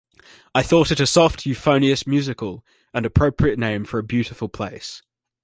[0.55, 5.03] I thought it a soft, euphonious, musical and appropriate name for a beautiful place.